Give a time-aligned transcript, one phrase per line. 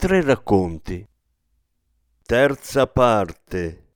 [0.00, 1.04] Tre racconti.
[2.24, 3.87] Terza parte.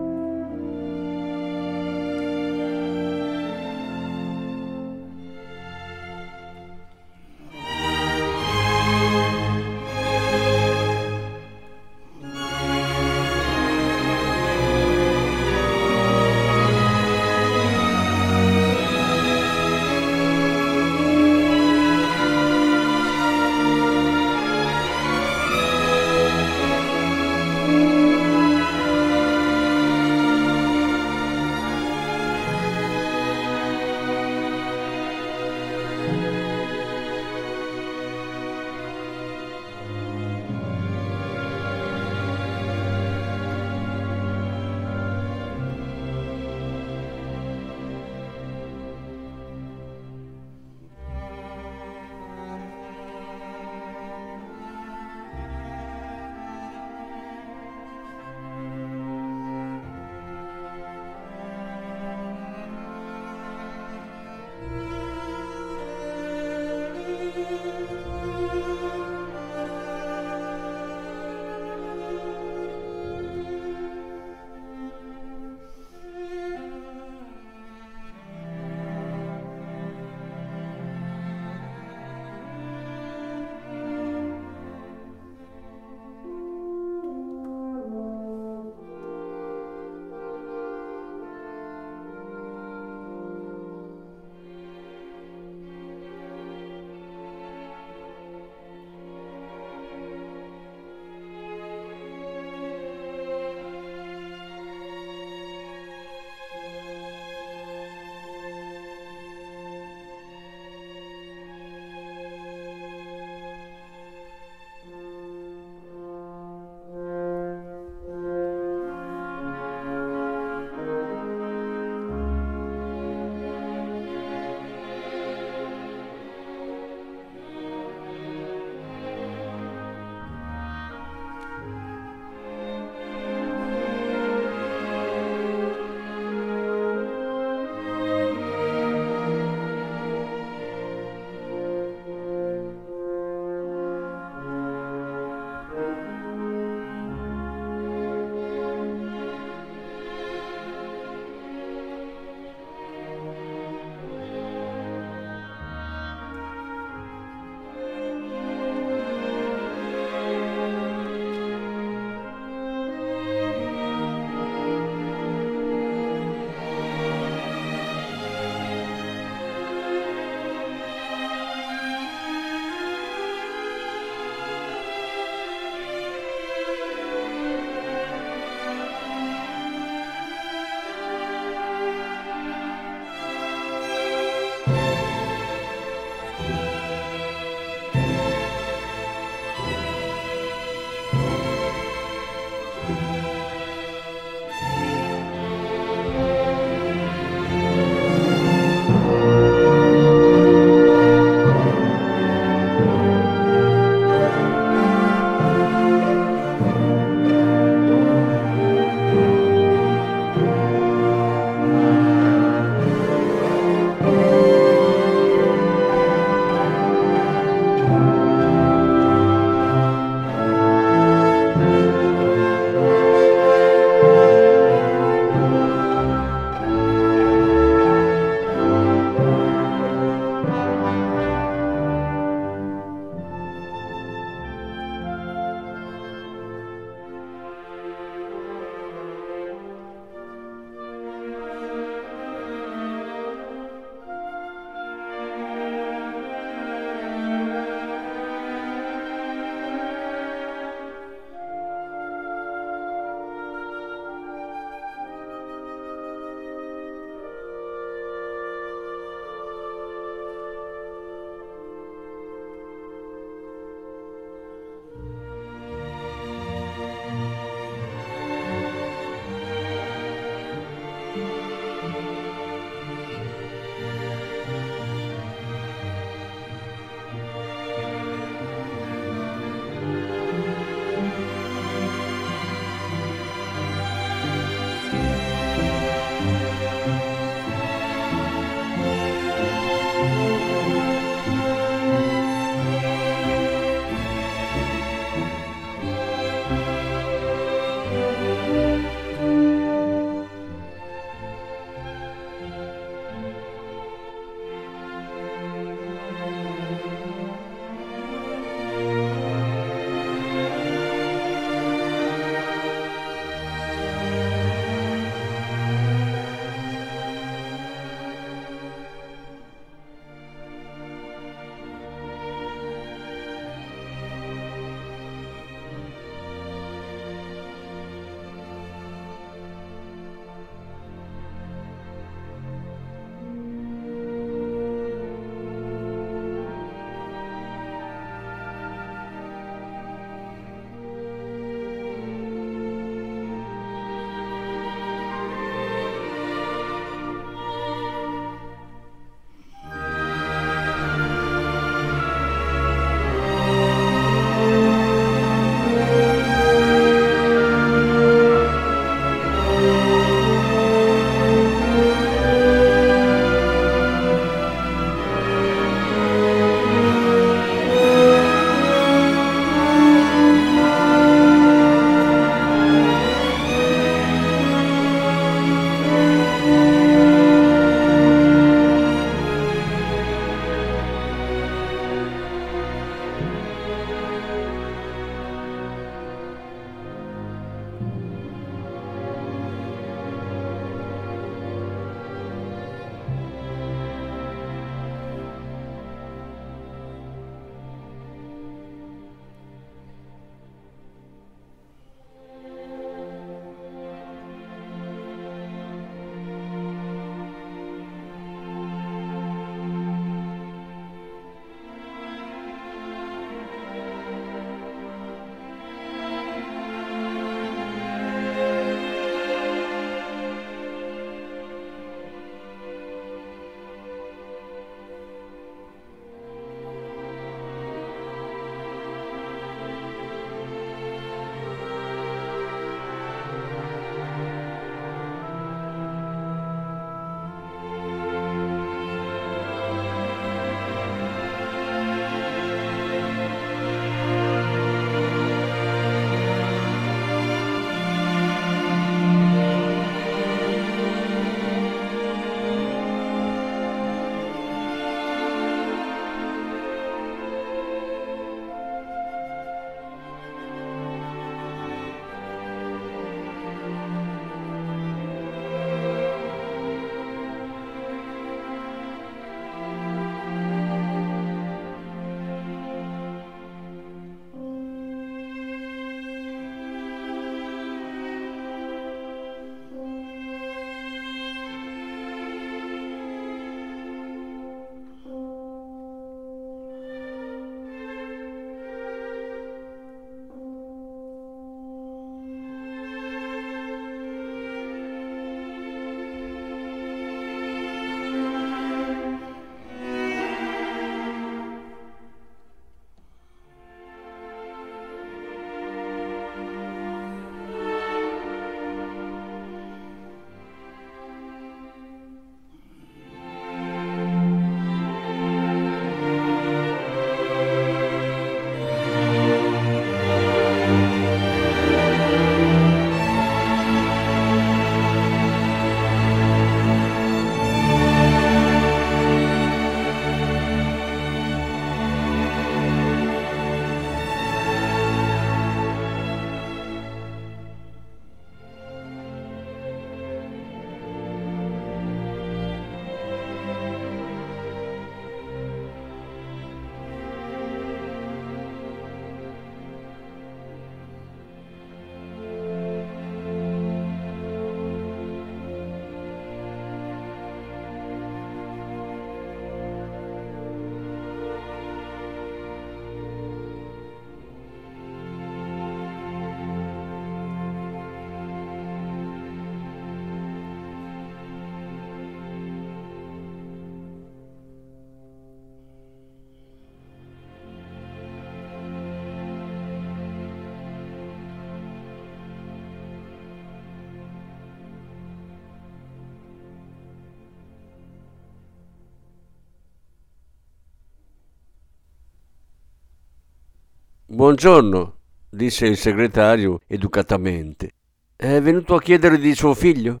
[594.10, 597.72] Buongiorno, disse il segretario educatamente.
[598.16, 600.00] È venuto a chiedere di suo figlio?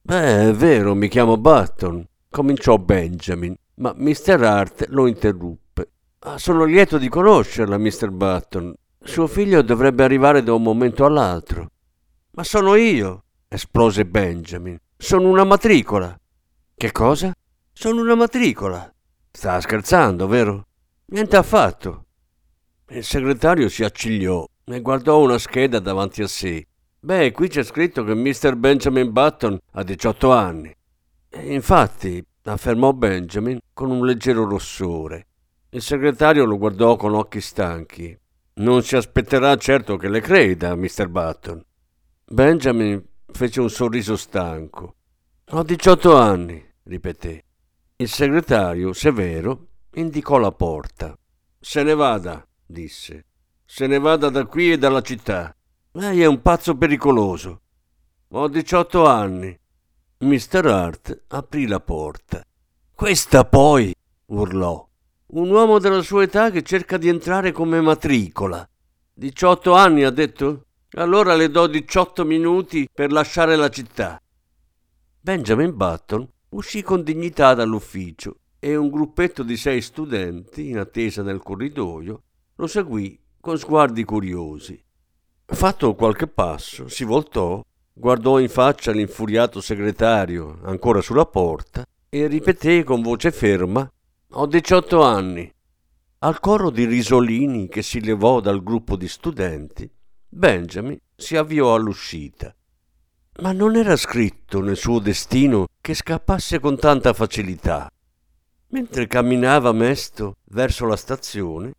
[0.00, 4.42] Beh, è vero, mi chiamo Button, cominciò Benjamin, ma Mr.
[4.42, 5.90] Hart lo interruppe.
[6.20, 8.10] Ah, sono lieto di conoscerla, Mr.
[8.10, 8.74] Button.
[9.04, 11.72] Suo figlio dovrebbe arrivare da un momento all'altro.
[12.30, 14.78] Ma sono io, esplose Benjamin.
[14.96, 16.18] Sono una matricola.
[16.74, 17.34] Che cosa?
[17.70, 18.90] Sono una matricola.
[19.30, 20.68] Sta scherzando, vero?
[21.08, 22.06] Niente affatto.
[22.92, 26.66] Il segretario si accigliò e guardò una scheda davanti a sé.
[26.98, 28.56] Beh, qui c'è scritto che Mr.
[28.56, 30.74] Benjamin Button ha 18 anni.
[31.28, 35.28] E infatti, affermò Benjamin con un leggero rossore.
[35.70, 38.18] Il segretario lo guardò con occhi stanchi.
[38.54, 41.06] Non si aspetterà certo che le creda, Mr.
[41.06, 41.64] Button.
[42.24, 44.96] Benjamin fece un sorriso stanco.
[45.50, 47.44] Ho 18 anni, ripeté.
[47.94, 51.16] Il segretario, severo, indicò la porta.
[51.60, 53.24] Se ne vada, disse.
[53.64, 55.54] Se ne vada da qui e dalla città.
[55.92, 57.60] Lei è un pazzo pericoloso.
[58.28, 59.58] Ho 18 anni.
[60.18, 60.66] Mr.
[60.66, 62.44] Hart aprì la porta.
[62.94, 63.94] Questa poi,
[64.26, 64.86] urlò.
[65.32, 68.68] Un uomo della sua età che cerca di entrare come matricola.
[69.14, 70.66] 18 anni, ha detto?
[70.94, 74.20] Allora le do 18 minuti per lasciare la città.
[75.20, 81.42] Benjamin Button uscì con dignità dall'ufficio e un gruppetto di sei studenti, in attesa nel
[81.42, 82.22] corridoio,
[82.60, 84.78] lo seguì con sguardi curiosi.
[85.46, 92.84] Fatto qualche passo, si voltò, guardò in faccia l'infuriato segretario, ancora sulla porta, e ripeté
[92.84, 93.90] con voce ferma
[94.32, 95.50] Ho 18 anni.
[96.18, 99.90] Al coro di risolini che si levò dal gruppo di studenti,
[100.28, 102.54] Benjamin si avviò all'uscita.
[103.40, 107.90] Ma non era scritto nel suo destino che scappasse con tanta facilità.
[108.68, 111.72] Mentre camminava mesto verso la stazione,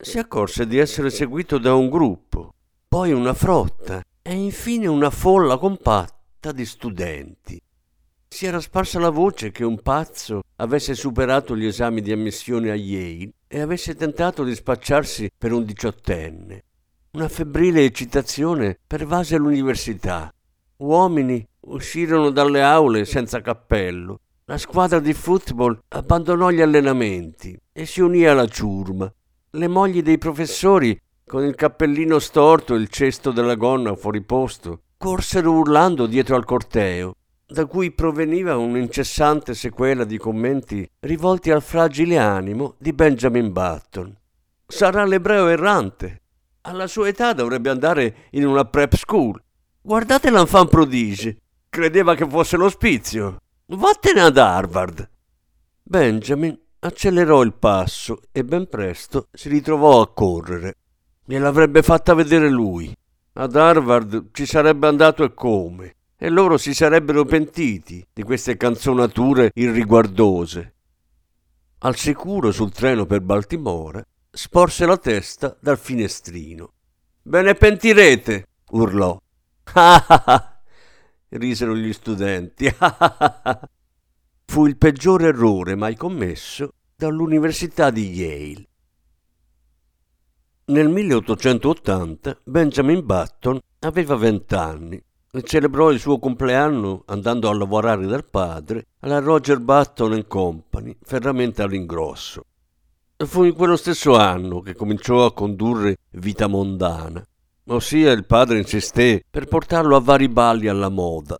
[0.00, 2.54] si accorse di essere seguito da un gruppo
[2.90, 7.62] poi una frotta e infine una folla compatta di studenti.
[8.26, 12.74] Si era sparsa la voce che un pazzo avesse superato gli esami di ammissione a
[12.74, 16.64] Yale e avesse tentato di spacciarsi per un diciottenne.
[17.12, 20.34] Una febbrile eccitazione pervase l'università.
[20.78, 24.18] Uomini uscirono dalle aule senza cappello.
[24.46, 29.08] La squadra di football abbandonò gli allenamenti e si unì alla ciurma.
[29.54, 34.82] Le mogli dei professori con il cappellino storto e il cesto della gonna fuori posto,
[34.96, 37.16] corsero urlando dietro al corteo,
[37.48, 44.16] da cui proveniva un'incessante sequela di commenti rivolti al fragile animo di Benjamin Button.
[44.68, 46.22] Sarà l'ebreo errante.
[46.60, 49.42] Alla sua età dovrebbe andare in una prep school.
[49.82, 51.38] Guardate l'enfant prodige.
[51.68, 53.38] Credeva che fosse l'ospizio.
[53.66, 55.10] Vattene ad Harvard.
[55.82, 60.76] Benjamin accelerò il passo e ben presto si ritrovò a correre.
[61.24, 62.94] Gliel'avrebbe fatta vedere lui.
[63.34, 69.50] Ad Harvard ci sarebbe andato e come, e loro si sarebbero pentiti di queste canzonature
[69.54, 70.74] irriguardose.
[71.78, 76.72] Al sicuro sul treno per Baltimora, sporse la testa dal finestrino.
[77.22, 79.18] Ve ne pentirete, urlò.
[79.72, 80.60] Ah ah ah!
[81.28, 82.66] risero gli studenti.
[84.50, 88.68] Fu il peggiore errore mai commesso dall'Università di Yale.
[90.64, 98.28] Nel 1880 Benjamin Button aveva vent'anni e celebrò il suo compleanno andando a lavorare dal
[98.28, 102.42] padre alla Roger Button Company, ferramenta all'ingrosso.
[103.18, 107.24] Fu in quello stesso anno che cominciò a condurre vita mondana,
[107.68, 111.38] ossia il padre insisté per portarlo a vari balli alla moda.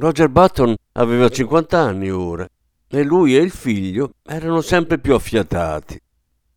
[0.00, 2.48] Roger Button aveva 50 anni ora
[2.88, 6.00] e lui e il figlio erano sempre più affiatati.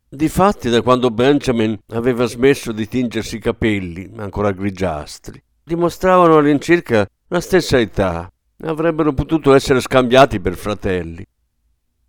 [0.07, 7.41] Difatti, da quando Benjamin aveva smesso di tingersi i capelli, ancora grigiastri, dimostravano all'incirca la
[7.41, 8.31] stessa età.
[8.61, 11.25] Avrebbero potuto essere scambiati per fratelli.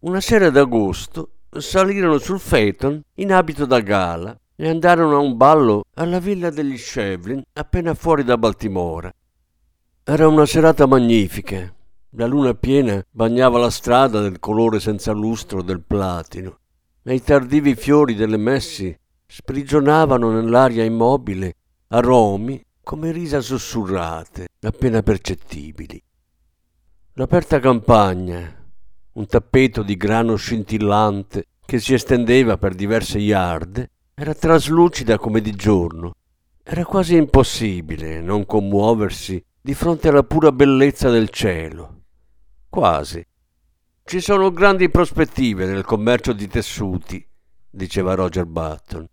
[0.00, 5.83] Una sera d'agosto salirono sul Phaeton in abito da gala e andarono a un ballo
[5.95, 9.12] alla villa degli Shevlin appena fuori da Baltimora.
[10.07, 11.75] Era una serata magnifica.
[12.11, 16.59] La luna piena bagnava la strada del colore senza lustro del platino
[17.03, 18.95] e i tardivi fiori delle messi
[19.27, 21.57] sprigionavano nell'aria immobile
[21.89, 25.99] aromi come risa sussurrate, appena percettibili.
[27.14, 28.62] L'aperta campagna,
[29.12, 35.53] un tappeto di grano scintillante che si estendeva per diverse yard, era traslucida come di
[35.53, 36.12] giorno.
[36.62, 42.03] Era quasi impossibile non commuoversi di fronte alla pura bellezza del cielo.
[42.68, 43.27] Quasi.
[44.05, 47.27] Ci sono grandi prospettive nel commercio di tessuti,
[47.70, 49.09] diceva Roger Button.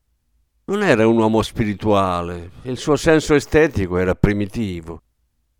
[0.66, 5.04] non era un uomo spirituale, il suo senso estetico era primitivo.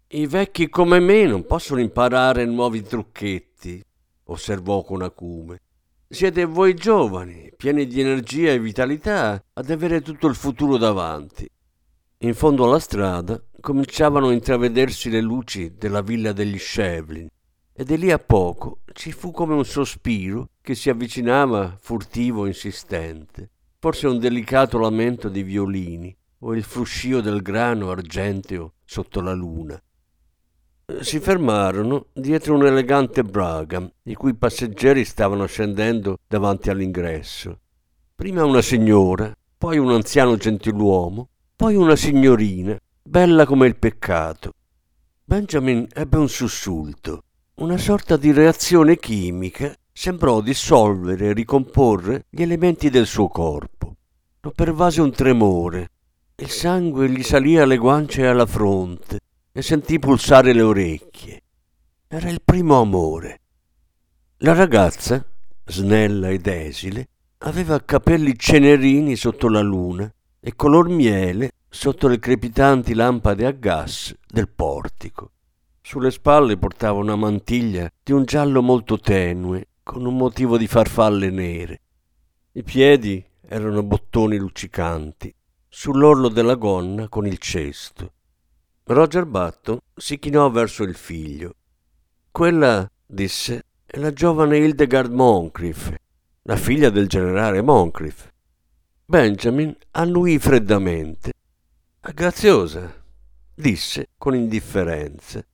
[0.08, 3.82] I vecchi come me non possono imparare nuovi trucchetti,
[4.26, 5.62] osservò con acume.
[6.06, 11.50] Siete voi giovani, pieni di energia e vitalità, ad avere tutto il futuro davanti.
[12.24, 17.28] In fondo alla strada cominciavano a intravedersi le luci della villa degli Shevlin
[17.74, 23.50] e di lì a poco ci fu come un sospiro che si avvicinava furtivo, insistente,
[23.80, 29.82] forse un delicato lamento di violini o il fruscio del grano argenteo sotto la luna.
[31.00, 37.62] Si fermarono dietro un elegante Bragam, i cui passeggeri stavano scendendo davanti all'ingresso.
[38.14, 41.30] Prima una signora, poi un anziano gentiluomo,
[41.62, 44.54] poi una signorina, bella come il peccato.
[45.24, 47.22] Benjamin ebbe un sussulto.
[47.58, 53.96] Una sorta di reazione chimica sembrò dissolvere e ricomporre gli elementi del suo corpo.
[54.40, 55.90] Lo pervase un tremore.
[56.38, 59.20] Il sangue gli salì alle guance e alla fronte
[59.52, 61.44] e sentì pulsare le orecchie.
[62.08, 63.40] Era il primo amore.
[64.38, 65.24] La ragazza,
[65.66, 70.12] snella ed esile, aveva capelli cenerini sotto la luna
[70.44, 75.32] e color miele sotto le crepitanti lampade a gas del portico.
[75.82, 81.30] Sulle spalle portava una mantiglia di un giallo molto tenue, con un motivo di farfalle
[81.30, 81.82] nere.
[82.54, 85.34] I piedi erano bottoni luccicanti,
[85.70, 88.14] sull'orlo della gonna con il cesto.
[88.84, 91.56] Roger Button si chinò verso il figlio.
[92.32, 95.94] Quella, disse, è la giovane Hildegard Moncrief,
[96.44, 98.30] la figlia del generale Moncrief.
[99.12, 101.34] Benjamin annuì freddamente.
[102.00, 102.96] Graziosa,
[103.54, 105.46] disse con indifferenza,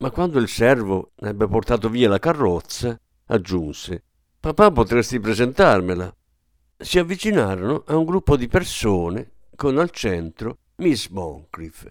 [0.00, 2.94] ma quando il servo ebbe portato via la carrozza,
[3.28, 4.02] aggiunse
[4.38, 6.14] Papà potresti presentarmela.
[6.76, 11.90] Si avvicinarono a un gruppo di persone con al centro Miss Moncrief.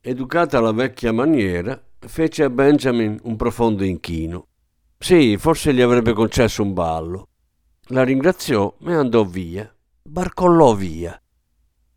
[0.00, 4.48] Educata alla vecchia maniera, fece a Benjamin un profondo inchino.
[4.98, 7.28] Sì, forse gli avrebbe concesso un ballo.
[7.90, 9.72] La ringraziò e andò via.
[10.10, 11.16] Barcollò via.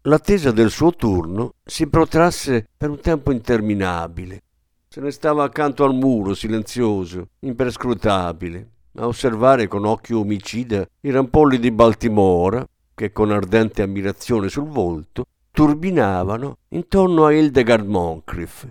[0.01, 4.43] L'attesa del suo turno si protrasse per un tempo interminabile.
[4.87, 11.57] Se ne stava accanto al muro, silenzioso, imperscrutabile, a osservare con occhio omicida i rampolli
[11.57, 18.67] di Baltimora, che con ardente ammirazione sul volto turbinavano intorno a Hildegard Moncrief.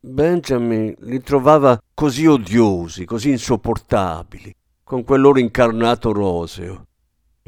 [0.00, 6.86] Benjamin li trovava così odiosi, così insopportabili, con quel loro incarnato roseo.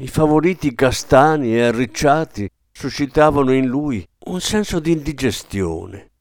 [0.03, 6.11] I favoriti castani e arricciati suscitavano in lui un senso di indigestione.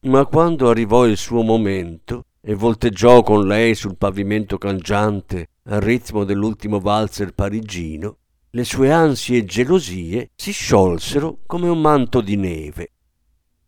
[0.00, 6.24] Ma quando arrivò il suo momento e volteggiò con lei sul pavimento cangiante al ritmo
[6.24, 8.18] dell'ultimo valzer parigino,
[8.50, 12.92] le sue ansie e gelosie si sciolsero come un manto di neve.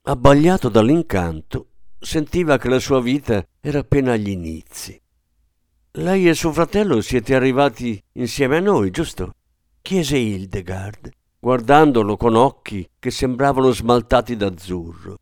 [0.03, 5.01] Abbagliato dall'incanto, sentiva che la sua vita era appena agli inizi.
[5.93, 9.33] Lei e suo fratello siete arrivati insieme a noi, giusto?
[9.89, 11.09] Chiese Hildegard,
[11.41, 15.17] guardandolo con occhi che sembravano smaltati d'azzurro.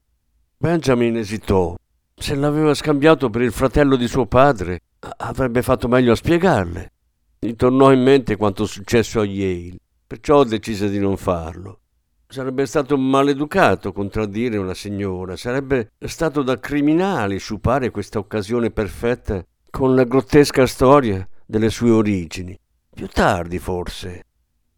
[0.56, 1.76] Benjamin esitò.
[2.12, 4.80] Se l'aveva scambiato per il fratello di suo padre,
[5.18, 6.92] avrebbe fatto meglio a spiegarle.
[7.38, 11.78] Gli tornò in mente quanto successo a Yale, perciò decise di non farlo.
[12.26, 19.94] Sarebbe stato maleducato contraddire una signora, sarebbe stato da criminali sciupare questa occasione perfetta con
[19.94, 22.58] la grottesca storia delle sue origini.
[22.92, 24.22] Più tardi, forse.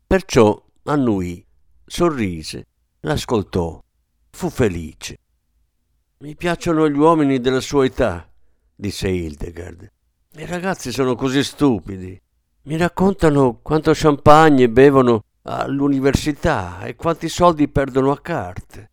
[0.09, 1.47] Perciò annuì,
[1.85, 2.64] sorrise,
[3.01, 3.79] l'ascoltò,
[4.31, 5.18] fu felice.
[6.21, 8.27] Mi piacciono gli uomini della sua età,
[8.75, 9.87] disse Hildegard.
[10.38, 12.18] I ragazzi sono così stupidi.
[12.62, 18.90] Mi raccontano quanto champagne bevono all'università e quanti soldi perdono a carte.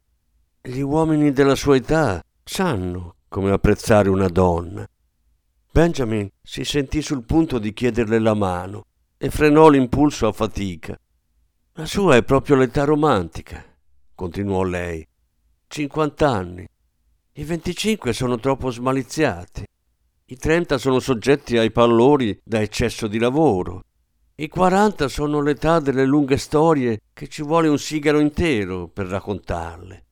[0.62, 4.86] Gli uomini della sua età sanno come apprezzare una donna.
[5.71, 10.99] Benjamin si sentì sul punto di chiederle la mano e frenò l'impulso a fatica.
[11.77, 13.61] La sua è proprio l'età romantica,
[14.15, 15.05] continuò lei.
[15.67, 16.65] Cinquant'anni.
[17.33, 19.65] I venticinque sono troppo smaliziati.
[20.23, 23.83] I 30 sono soggetti ai pallori da eccesso di lavoro.
[24.35, 30.05] I 40 sono l'età delle lunghe storie che ci vuole un sigaro intero per raccontarle.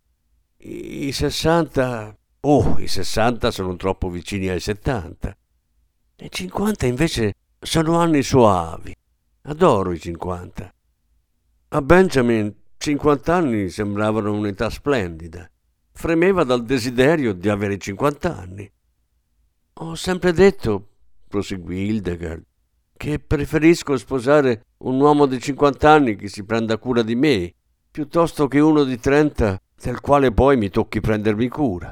[0.58, 2.18] I 60...
[2.42, 5.38] Oh, i 60 sono troppo vicini ai 70.
[6.18, 8.94] I 50 invece sono anni soavi.
[9.44, 10.70] Adoro i 50.
[11.76, 15.50] A Benjamin 50 anni sembravano un'età splendida.
[15.92, 18.72] Fremeva dal desiderio di avere 50 anni.
[19.78, 20.90] Ho sempre detto,
[21.28, 22.44] proseguì Hildegard,
[22.96, 27.52] che preferisco sposare un uomo di 50 anni che si prenda cura di me
[27.90, 31.92] piuttosto che uno di trenta del quale poi mi tocchi prendermi cura.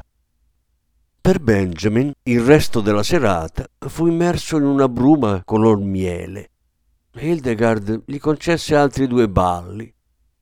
[1.21, 6.49] Per Benjamin il resto della serata fu immerso in una bruma color miele.
[7.13, 9.93] Hildegard gli concesse altri due balli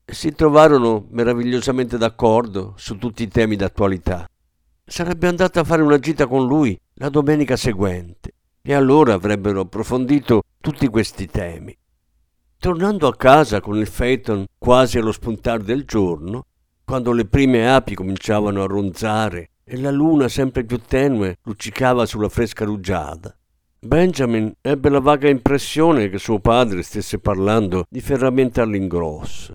[0.05, 4.27] e si trovarono meravigliosamente d'accordo su tutti i temi d'attualità.
[4.85, 10.43] Sarebbe andata a fare una gita con lui la domenica seguente e allora avrebbero approfondito
[10.61, 11.75] tutti questi temi.
[12.59, 16.45] Tornando a casa con il Phaeton quasi allo spuntar del giorno,
[16.83, 22.29] quando le prime api cominciavano a ronzare e la luna sempre più tenue luccicava sulla
[22.29, 23.35] fresca rugiada.
[23.81, 29.53] Benjamin ebbe la vaga impressione che suo padre stesse parlando di ferramenta all'ingrosso.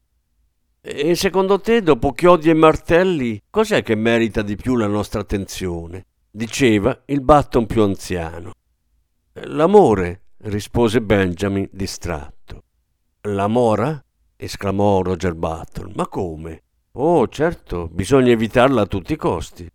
[0.80, 6.06] E secondo te, dopo chiodi e martelli, cos'è che merita di più la nostra attenzione?
[6.30, 8.52] diceva il Batton più anziano.
[9.34, 12.62] L'amore, rispose Benjamin distratto.
[13.28, 14.02] L'amora?
[14.36, 15.92] esclamò Roger Button.
[15.96, 16.62] Ma come?
[16.92, 19.68] Oh, certo, bisogna evitarla a tutti i costi.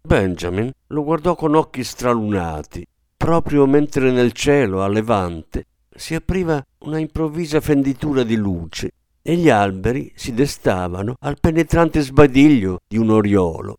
[0.00, 2.84] Benjamin lo guardò con occhi stralunati,
[3.22, 9.48] proprio mentre nel cielo, a levante, si apriva una improvvisa fenditura di luce e gli
[9.48, 13.78] alberi si destavano al penetrante sbadiglio di un oriolo.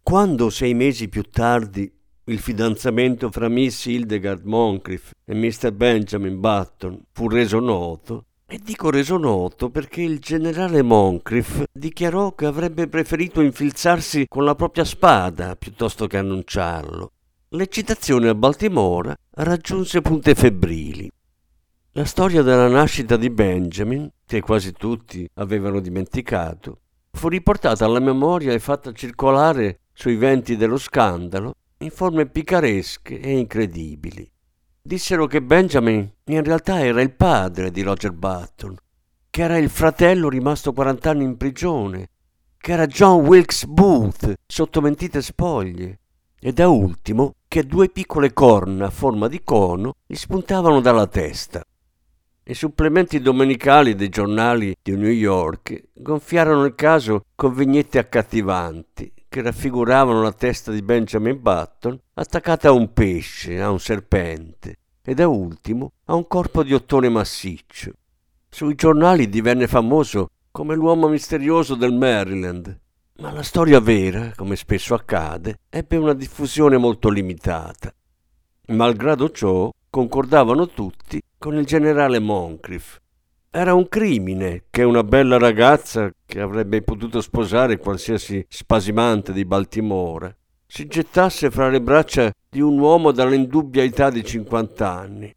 [0.00, 1.92] Quando sei mesi più tardi
[2.26, 5.72] il fidanzamento fra Miss Hildegard Moncrief e Mr.
[5.72, 12.46] Benjamin Button fu reso noto, e dico reso noto perché il generale Moncrief dichiarò che
[12.46, 17.10] avrebbe preferito infilzarsi con la propria spada piuttosto che annunciarlo.
[17.52, 21.10] L'eccitazione a Baltimora raggiunse punte febbrili.
[21.92, 28.52] La storia della nascita di Benjamin, che quasi tutti avevano dimenticato, fu riportata alla memoria
[28.52, 34.30] e fatta circolare sui venti dello scandalo in forme picaresche e incredibili
[34.82, 38.76] dissero che Benjamin in realtà era il padre di Roger Button,
[39.28, 42.10] che era il fratello rimasto 40 anni in prigione,
[42.56, 46.00] che era John Wilkes Booth sotto mentite spoglie,
[46.40, 51.66] e da ultimo che due piccole corna a forma di cono gli spuntavano dalla testa.
[52.44, 59.42] I supplementi domenicali dei giornali di New York gonfiarono il caso con vignette accattivanti che
[59.42, 65.26] raffiguravano la testa di Benjamin Button attaccata a un pesce, a un serpente e da
[65.26, 67.90] ultimo a un corpo di ottone massiccio.
[68.48, 72.78] Sui giornali divenne famoso come l'uomo misterioso del Maryland,
[73.20, 77.92] ma la storia vera, come spesso accade, ebbe una diffusione molto limitata.
[78.68, 82.98] Malgrado ciò, concordavano tutti con il generale Moncrief,
[83.50, 90.34] era un crimine che una bella ragazza, che avrebbe potuto sposare qualsiasi spasimante di Baltimora,
[90.66, 95.34] si gettasse fra le braccia di un uomo dall'indubbia età di 50 anni.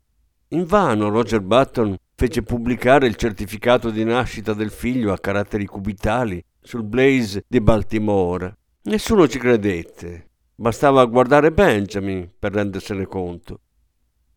[0.50, 6.84] Invano Roger Button fece pubblicare il certificato di nascita del figlio a caratteri cubitali sul
[6.84, 8.56] Blaze di Baltimora.
[8.84, 10.30] Nessuno ci credette.
[10.56, 13.60] Bastava guardare Benjamin per rendersene conto.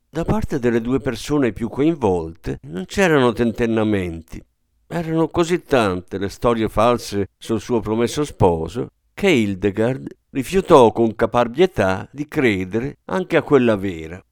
[0.08, 4.42] Da parte delle due persone più coinvolte non c'erano tentennamenti.
[4.86, 12.08] Erano così tante le storie false sul suo promesso sposo che Hildegard rifiutò con caparbietà
[12.12, 14.22] di credere anche a quella vera.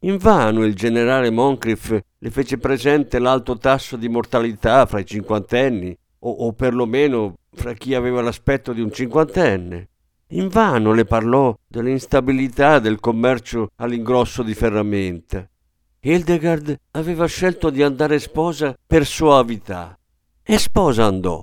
[0.00, 6.30] Invano il generale Moncrief le fece presente l'alto tasso di mortalità fra i cinquantenni, o,
[6.30, 9.88] o perlomeno fra chi aveva l'aspetto di un cinquantenne.
[10.28, 15.48] Invano le parlò dell'instabilità del commercio all'ingrosso di ferramenta.
[16.00, 19.98] Hildegard aveva scelto di andare sposa per soavità
[20.42, 21.42] e sposa andò.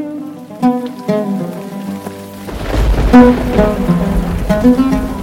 [4.61, 5.20] Thank you.